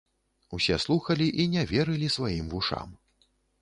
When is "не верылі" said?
1.53-2.13